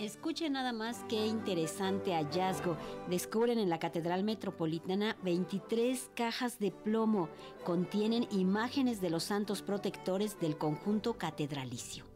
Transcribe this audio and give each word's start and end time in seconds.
Escuchen 0.00 0.54
nada 0.54 0.72
más 0.72 1.04
qué 1.10 1.26
interesante 1.26 2.14
hallazgo. 2.14 2.78
Descubren 3.10 3.58
en 3.58 3.68
la 3.68 3.78
Catedral 3.78 4.24
Metropolitana 4.24 5.18
23 5.22 6.10
cajas 6.16 6.58
de 6.58 6.70
plomo. 6.70 7.28
Contienen 7.64 8.26
imágenes 8.30 9.02
de 9.02 9.10
los 9.10 9.24
santos 9.24 9.60
protectores 9.60 10.40
del 10.40 10.56
conjunto 10.56 11.18
catedralicio. 11.18 12.09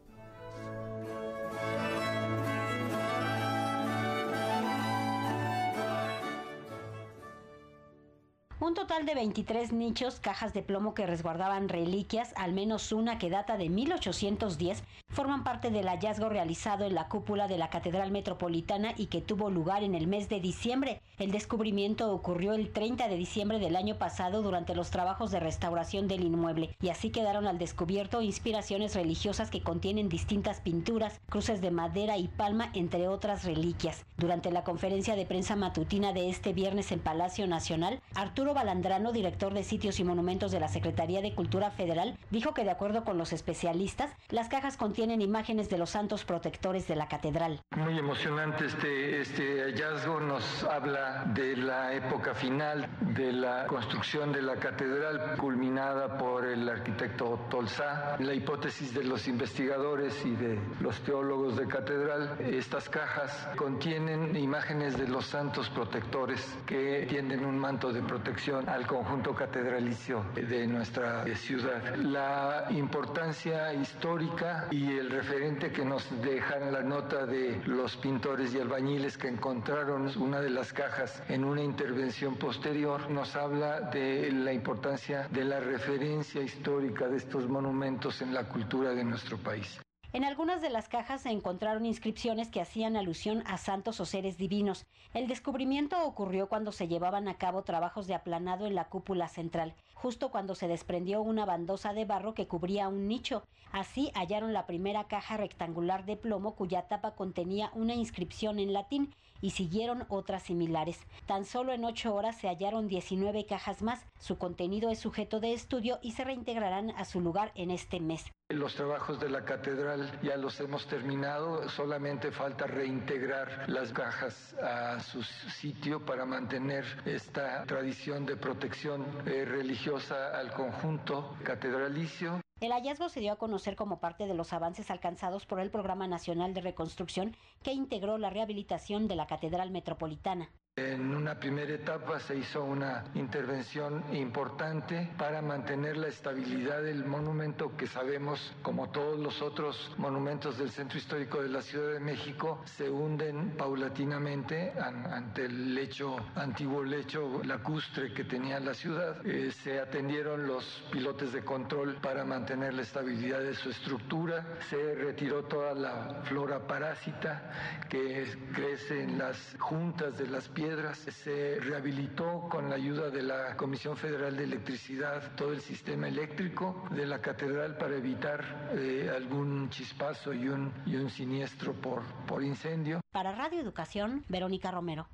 Un 8.65 8.73
total 8.73 9.05
de 9.05 9.15
23 9.15 9.75
nichos, 9.75 10.21
cajas 10.21 10.55
de 10.55 10.62
plomo 10.62 10.95
que 10.95 11.05
resguardaban 11.07 11.69
reliquias, 11.69 12.33
al 12.35 12.55
menos 12.55 12.93
una 12.93 13.19
que 13.19 13.29
data 13.29 13.59
de 13.59 13.69
1810, 13.69 14.83
forman 15.11 15.45
parte 15.45 15.71
del 15.71 15.87
hallazgo 15.87 16.31
realizado 16.31 16.87
en 16.87 16.95
la 16.95 17.09
cúpula 17.09 17.46
de 17.46 17.59
la 17.59 17.69
Catedral 17.69 18.11
Metropolitana 18.11 18.95
y 18.96 19.08
que 19.08 19.21
tuvo 19.21 19.50
lugar 19.50 19.82
en 19.82 19.95
el 19.95 20.07
mes 20.07 20.31
de 20.31 20.41
diciembre. 20.41 21.03
El 21.19 21.31
descubrimiento 21.31 22.11
ocurrió 22.11 22.55
el 22.55 22.72
30 22.72 23.07
de 23.07 23.17
diciembre 23.17 23.58
del 23.58 23.77
año 23.77 23.99
pasado 23.99 24.41
durante 24.41 24.75
los 24.75 24.91
trabajos 24.91 25.31
de 25.31 25.41
restauración 25.41 26.08
del 26.08 26.25
inmueble 26.25 26.75
y 26.81 26.89
así 26.89 27.11
quedaron 27.11 27.46
al 27.46 27.58
descubierto 27.58 28.22
inspiraciones 28.22 28.94
religiosas 28.94 29.50
que 29.50 29.63
contienen 29.63 30.08
distintas 30.08 30.63
pinturas, 30.63 31.21
cruces 31.29 31.61
de 31.61 31.71
madera 31.71 32.17
y 32.17 32.28
palma, 32.28 32.70
entre 32.72 33.08
otras 33.08 33.44
reliquias. 33.44 34.06
Durante 34.17 34.50
la 34.50 34.64
conferencia 34.64 35.17
de 35.17 35.27
prensa 35.27 35.55
matutina 35.55 36.14
de 36.14 36.31
este 36.31 36.55
viernes 36.55 36.92
en 36.92 37.00
Palacio 37.00 37.47
Nacional, 37.47 38.00
Arturo 38.14 38.53
Balandrano, 38.55 39.12
director 39.12 39.53
de 39.53 39.64
sitios 39.64 40.00
y 40.00 40.05
monumentos 40.05 40.53
de 40.53 40.61
la 40.61 40.69
Secretaría 40.69 41.20
de 41.20 41.34
Cultura 41.34 41.70
Federal, 41.70 42.17
dijo 42.31 42.55
que 42.55 42.64
de 42.64 42.70
acuerdo 42.70 43.05
con 43.05 43.19
los 43.19 43.33
especialistas, 43.33 44.12
las 44.30 44.48
cajas 44.48 44.77
contienen 44.77 45.20
imágenes 45.20 45.69
de 45.69 45.78
los 45.78 45.91
santos 45.91 46.25
protectores 46.25 46.86
de 46.89 46.97
la 46.97 47.08
catedral. 47.08 47.61
Muy 47.77 47.98
emocionante 47.98 48.67
este, 48.67 49.20
este 49.20 49.62
hallazgo, 49.62 50.20
nos 50.20 50.64
habla 50.64 51.25
de 51.34 51.56
la 51.56 51.92
época 51.92 52.34
final 52.34 52.88
de 53.00 53.32
la 53.32 53.66
construcción 53.66 54.32
de 54.32 54.42
la 54.42 54.56
catedral, 54.56 55.36
culminada 55.36 56.16
por 56.16 56.47
el 56.47 56.69
arquitecto 56.69 57.47
Tolsá. 57.50 58.16
La 58.20 58.34
hipótesis 58.34 58.94
de 58.94 59.02
los 59.02 59.27
investigadores 59.27 60.25
y 60.25 60.30
de 60.36 60.58
los 60.80 61.00
teólogos 61.02 61.56
de 61.56 61.66
catedral, 61.66 62.36
estas 62.41 62.88
cajas 62.88 63.48
contienen 63.56 64.36
imágenes 64.36 64.97
de 64.97 65.08
los 65.08 65.27
santos 65.27 65.69
protectores 65.70 66.56
que 66.66 67.06
tienen 67.08 67.44
un 67.44 67.58
manto 67.58 67.92
de 67.92 68.00
protección 68.02 68.44
al 68.53 68.87
conjunto 68.87 69.34
catedralicio 69.34 70.23
de 70.34 70.67
nuestra 70.67 71.25
ciudad. 71.34 71.97
La 71.97 72.67
importancia 72.70 73.73
histórica 73.73 74.69
y 74.70 74.98
el 74.98 75.11
referente 75.11 75.73
que 75.73 75.83
nos 75.83 76.05
dejan 76.23 76.70
la 76.70 76.83
nota 76.83 77.25
de 77.25 77.62
los 77.65 77.97
pintores 77.97 78.55
y 78.55 78.61
albañiles 78.61 79.17
que 79.17 79.28
encontraron 79.28 80.11
una 80.20 80.41
de 80.41 80.50
las 80.50 80.75
cajas 80.75 81.22
en 81.28 81.42
una 81.42 81.62
intervención 81.62 82.37
posterior 82.37 83.11
nos 83.11 83.34
habla 83.34 83.81
de 83.81 84.31
la 84.31 84.53
importancia 84.53 85.27
de 85.31 85.45
la 85.45 85.61
referencia 85.61 86.42
histórica 86.42 87.09
de 87.09 87.17
estos 87.17 87.48
monumentos 87.48 88.20
en 88.20 88.34
la 88.34 88.45
cultura 88.45 88.91
de 88.91 89.05
nuestro 89.05 89.39
país. 89.39 89.83
En 90.14 90.22
algunas 90.22 90.62
de 90.62 90.70
las 90.70 90.88
cajas 90.88 91.22
se 91.22 91.30
encontraron 91.30 91.84
inscripciones 91.84 92.48
que 92.48 92.60
hacían 92.60 92.96
alusión 92.96 93.42
a 93.46 93.58
santos 93.58 93.98
o 93.98 94.06
seres 94.06 94.38
divinos. 94.38 94.86
El 95.12 95.26
descubrimiento 95.26 96.06
ocurrió 96.06 96.48
cuando 96.48 96.70
se 96.70 96.86
llevaban 96.86 97.26
a 97.26 97.36
cabo 97.36 97.64
trabajos 97.64 98.06
de 98.06 98.14
aplanado 98.14 98.66
en 98.66 98.76
la 98.76 98.84
cúpula 98.84 99.26
central, 99.26 99.74
justo 99.92 100.30
cuando 100.30 100.54
se 100.54 100.68
desprendió 100.68 101.20
una 101.20 101.44
bandosa 101.44 101.92
de 101.94 102.04
barro 102.04 102.32
que 102.32 102.46
cubría 102.46 102.86
un 102.86 103.08
nicho. 103.08 103.42
Así 103.72 104.12
hallaron 104.14 104.52
la 104.52 104.66
primera 104.66 105.08
caja 105.08 105.36
rectangular 105.36 106.04
de 106.04 106.16
plomo 106.16 106.54
cuya 106.54 106.82
tapa 106.82 107.16
contenía 107.16 107.72
una 107.74 107.94
inscripción 107.94 108.60
en 108.60 108.72
latín 108.72 109.12
y 109.40 109.50
siguieron 109.50 110.06
otras 110.10 110.44
similares. 110.44 111.00
Tan 111.26 111.44
solo 111.44 111.72
en 111.72 111.84
ocho 111.84 112.14
horas 112.14 112.36
se 112.36 112.46
hallaron 112.46 112.86
19 112.86 113.46
cajas 113.46 113.82
más. 113.82 114.06
Su 114.20 114.38
contenido 114.38 114.91
es 114.91 115.00
sujeto 115.00 115.41
de 115.41 115.54
estudio 115.54 115.98
y 116.03 116.12
se 116.12 116.22
reintegrarán 116.22 116.91
a 116.91 117.04
su 117.04 117.20
lugar 117.20 117.50
en 117.56 117.72
este 117.72 117.98
mes. 117.98 118.32
Los 118.50 118.75
trabajos 118.75 119.19
de 119.21 119.31
la 119.31 119.43
catedral 119.43 120.21
ya 120.22 120.37
los 120.37 120.60
hemos 120.60 120.87
terminado, 120.87 121.66
solamente 121.71 122.31
falta 122.31 122.66
reintegrar 122.66 123.65
las 123.69 123.91
cajas 123.91 124.55
a 124.62 125.00
su 125.00 125.22
sitio 125.22 126.05
para 126.05 126.27
mantener 126.27 126.84
esta 127.06 127.65
tradición 127.65 128.27
de 128.27 128.37
protección 128.37 129.03
eh, 129.27 129.47
religiosa 129.47 130.38
al 130.38 130.53
conjunto 130.53 131.34
catedralicio. 131.43 132.43
El 132.60 132.72
hallazgo 132.72 133.09
se 133.09 133.21
dio 133.21 133.33
a 133.33 133.38
conocer 133.38 133.77
como 133.77 133.99
parte 133.99 134.27
de 134.27 134.34
los 134.34 134.53
avances 134.53 134.91
alcanzados 134.91 135.47
por 135.47 135.59
el 135.59 135.71
Programa 135.71 136.06
Nacional 136.06 136.53
de 136.53 136.60
Reconstrucción 136.60 137.34
que 137.62 137.72
integró 137.72 138.19
la 138.19 138.28
rehabilitación 138.28 139.09
de 139.09 139.16
la 139.16 139.27
Catedral 139.27 139.71
Metropolitana. 139.71 140.50
En 140.76 141.14
una 141.14 141.38
primera 141.38 141.72
etapa 141.72 142.18
se 142.18 142.36
hizo 142.36 142.64
una 142.64 143.04
intervención 143.14 144.02
importante 144.12 145.08
para 145.16 145.40
mantener 145.40 145.96
la 145.96 146.08
estabilidad 146.08 146.82
del 146.82 147.04
monumento 147.04 147.76
que 147.76 147.86
sabemos, 147.86 148.56
como 148.60 148.90
todos 148.90 149.20
los 149.20 149.40
otros 149.40 149.94
monumentos 149.98 150.58
del 150.58 150.70
centro 150.70 150.98
histórico 150.98 151.40
de 151.40 151.48
la 151.48 151.62
Ciudad 151.62 151.92
de 151.92 152.00
México, 152.00 152.60
se 152.64 152.90
hunden 152.90 153.56
paulatinamente 153.56 154.72
ante 154.80 155.44
el 155.44 155.76
lecho, 155.76 156.16
antiguo 156.34 156.82
lecho 156.82 157.41
lacustre 157.44 158.12
que 158.12 158.24
tenía 158.24 158.58
la 158.58 158.74
ciudad. 158.74 159.24
Eh, 159.24 159.52
se 159.52 159.78
atendieron 159.78 160.44
los 160.48 160.64
pilotes 160.91 161.32
de 161.32 161.44
control 161.44 162.00
para 162.02 162.24
mantener 162.24 162.74
la 162.74 162.82
estabilidad 162.82 163.38
de 163.38 163.54
su 163.54 163.70
estructura. 163.70 164.58
Se 164.70 164.96
retiró 164.96 165.44
toda 165.44 165.72
la 165.72 166.22
flora 166.24 166.66
parásita 166.66 167.84
que 167.88 168.26
crece 168.52 169.04
en 169.04 169.18
las 169.18 169.54
juntas 169.60 170.18
de 170.18 170.26
las 170.26 170.48
piedras 170.64 170.97
se 170.97 171.58
rehabilitó 171.60 172.48
con 172.50 172.70
la 172.70 172.76
ayuda 172.76 173.10
de 173.10 173.22
la 173.22 173.54
Comisión 173.54 173.98
Federal 173.98 174.34
de 174.34 174.44
Electricidad 174.44 175.34
todo 175.36 175.52
el 175.52 175.60
sistema 175.60 176.08
eléctrico 176.08 176.88
de 176.91 177.04
la 177.04 177.20
catedral 177.20 177.76
para 177.76 177.97
evitar 177.97 178.70
eh, 178.72 179.10
algún 179.14 179.69
chispazo 179.69 180.32
y 180.32 180.48
un, 180.48 180.72
y 180.86 180.97
un 180.97 181.10
siniestro 181.10 181.74
por, 181.74 182.03
por 182.26 182.42
incendio. 182.42 183.03
Para 183.12 183.32
Radio 183.32 183.60
Educación, 183.60 184.24
Verónica 184.28 184.70
Romero. 184.70 185.06